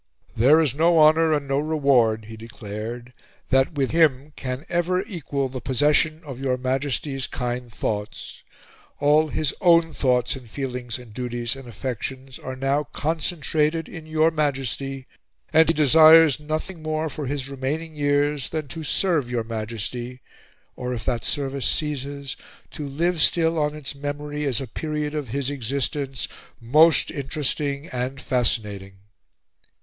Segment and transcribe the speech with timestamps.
[0.35, 3.13] "There is no honor and no reward," he declared,
[3.49, 8.41] "that with him can ever equal the possession of your Majesty's kind thoughts.
[8.99, 14.31] All his own thoughts and feelings and duties and affections are now concentrated in your
[14.31, 15.05] Majesty,
[15.53, 20.21] and he desires nothing more for his remaining years than to serve your Majesty,
[20.75, 22.35] or, if that service ceases,
[22.71, 26.27] to live still on its memory as a period of his existence
[26.59, 28.95] most interesting and fascinating."